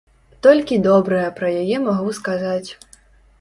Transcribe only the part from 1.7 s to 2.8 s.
магу сказаць.